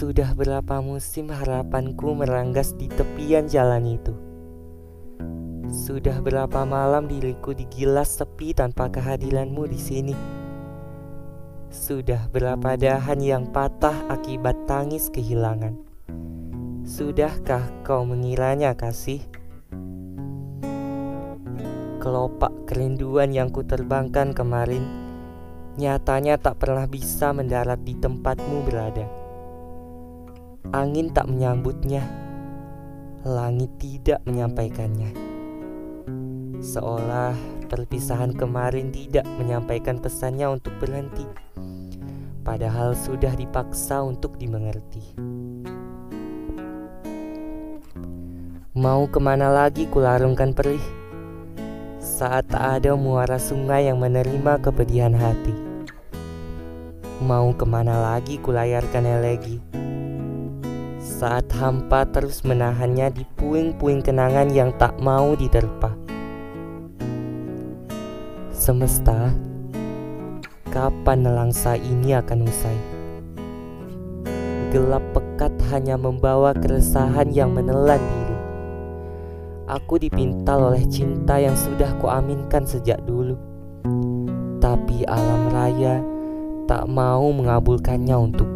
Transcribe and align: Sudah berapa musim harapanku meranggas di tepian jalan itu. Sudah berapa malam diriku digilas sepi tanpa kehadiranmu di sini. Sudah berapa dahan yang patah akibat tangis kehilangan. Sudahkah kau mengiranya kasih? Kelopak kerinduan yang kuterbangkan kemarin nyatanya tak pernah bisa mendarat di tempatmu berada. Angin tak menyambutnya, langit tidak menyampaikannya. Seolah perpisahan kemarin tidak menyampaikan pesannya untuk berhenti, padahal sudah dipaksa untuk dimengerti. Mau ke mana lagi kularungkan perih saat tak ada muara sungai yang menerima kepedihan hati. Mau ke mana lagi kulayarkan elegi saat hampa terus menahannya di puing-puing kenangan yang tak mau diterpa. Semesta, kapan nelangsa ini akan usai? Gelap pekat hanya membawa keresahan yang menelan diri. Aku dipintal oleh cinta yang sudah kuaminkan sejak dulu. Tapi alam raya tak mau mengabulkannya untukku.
Sudah 0.00 0.32
berapa 0.32 0.80
musim 0.80 1.28
harapanku 1.28 2.16
meranggas 2.16 2.72
di 2.72 2.88
tepian 2.88 3.44
jalan 3.44 4.00
itu. 4.00 4.16
Sudah 5.68 6.24
berapa 6.24 6.64
malam 6.64 7.04
diriku 7.04 7.52
digilas 7.52 8.16
sepi 8.16 8.56
tanpa 8.56 8.88
kehadiranmu 8.88 9.68
di 9.68 9.76
sini. 9.76 10.16
Sudah 11.68 12.32
berapa 12.32 12.80
dahan 12.80 13.20
yang 13.20 13.44
patah 13.52 13.92
akibat 14.08 14.56
tangis 14.64 15.12
kehilangan. 15.12 15.76
Sudahkah 16.88 17.68
kau 17.84 18.00
mengiranya 18.08 18.72
kasih? 18.72 19.20
Kelopak 22.00 22.56
kerinduan 22.64 23.36
yang 23.36 23.52
kuterbangkan 23.52 24.32
kemarin 24.32 24.80
nyatanya 25.76 26.40
tak 26.40 26.56
pernah 26.56 26.88
bisa 26.88 27.36
mendarat 27.36 27.84
di 27.84 27.92
tempatmu 28.00 28.64
berada. 28.64 29.29
Angin 30.70 31.10
tak 31.10 31.26
menyambutnya, 31.26 32.06
langit 33.26 33.74
tidak 33.82 34.22
menyampaikannya. 34.22 35.10
Seolah 36.62 37.34
perpisahan 37.66 38.30
kemarin 38.30 38.94
tidak 38.94 39.26
menyampaikan 39.34 39.98
pesannya 39.98 40.46
untuk 40.46 40.70
berhenti, 40.78 41.26
padahal 42.46 42.94
sudah 42.94 43.34
dipaksa 43.34 43.98
untuk 44.06 44.38
dimengerti. 44.38 45.02
Mau 48.70 49.10
ke 49.10 49.18
mana 49.18 49.50
lagi 49.50 49.90
kularungkan 49.90 50.54
perih 50.54 50.86
saat 51.98 52.46
tak 52.46 52.78
ada 52.78 52.94
muara 52.94 53.42
sungai 53.42 53.90
yang 53.90 53.98
menerima 53.98 54.62
kepedihan 54.62 55.18
hati. 55.18 55.82
Mau 57.18 57.50
ke 57.58 57.66
mana 57.66 57.98
lagi 57.98 58.38
kulayarkan 58.38 59.02
elegi 59.18 59.79
saat 61.20 61.52
hampa 61.52 62.08
terus 62.08 62.40
menahannya 62.48 63.12
di 63.12 63.28
puing-puing 63.36 64.00
kenangan 64.00 64.48
yang 64.48 64.72
tak 64.80 64.96
mau 65.04 65.36
diterpa. 65.36 65.92
Semesta, 68.56 69.28
kapan 70.72 71.28
nelangsa 71.28 71.76
ini 71.76 72.16
akan 72.16 72.48
usai? 72.48 72.78
Gelap 74.72 75.04
pekat 75.12 75.52
hanya 75.68 76.00
membawa 76.00 76.56
keresahan 76.56 77.28
yang 77.36 77.52
menelan 77.52 78.00
diri. 78.00 78.36
Aku 79.76 80.00
dipintal 80.00 80.72
oleh 80.72 80.88
cinta 80.88 81.36
yang 81.36 81.52
sudah 81.52 82.00
kuaminkan 82.00 82.64
sejak 82.64 82.96
dulu. 83.04 83.36
Tapi 84.56 85.04
alam 85.04 85.52
raya 85.52 86.00
tak 86.64 86.88
mau 86.88 87.28
mengabulkannya 87.28 88.16
untukku. 88.16 88.49